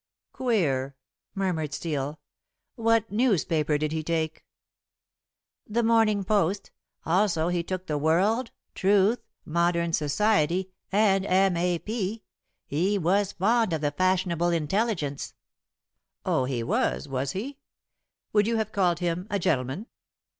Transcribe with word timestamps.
"Queer," 0.33 0.95
murmured 1.35 1.75
Steel. 1.75 2.19
"What 2.73 3.11
newspaper 3.11 3.77
did 3.77 3.91
he 3.91 4.01
take?" 4.01 4.43
"The 5.69 5.83
Morning 5.83 6.23
Post. 6.23 6.71
Also 7.05 7.49
he 7.49 7.61
took 7.61 7.85
the 7.85 7.99
World, 7.99 8.49
Truth, 8.73 9.19
Modern 9.45 9.93
Society, 9.93 10.71
and 10.91 11.23
M. 11.23 11.55
A. 11.55 11.77
P. 11.77 12.23
He 12.65 12.97
was 12.97 13.33
fond 13.33 13.73
of 13.73 13.81
the 13.81 13.91
fashionable 13.91 14.49
intelligence." 14.49 15.35
"Oh, 16.25 16.45
he 16.45 16.63
was, 16.63 17.07
was 17.07 17.33
he? 17.33 17.59
Would 18.33 18.47
you 18.47 18.55
have 18.55 18.71
called 18.71 19.01
him 19.01 19.27
a 19.29 19.37
gentleman?" 19.37 19.85